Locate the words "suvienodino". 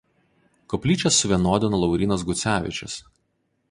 1.25-1.83